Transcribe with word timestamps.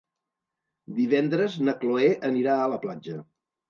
Divendres 1.01 1.59
na 1.69 1.79
Cloè 1.85 2.11
anirà 2.35 2.61
a 2.61 2.69
la 2.77 2.85
platja. 2.85 3.25